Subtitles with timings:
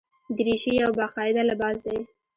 [0.37, 1.97] دریشي یو باقاعده لباس دی.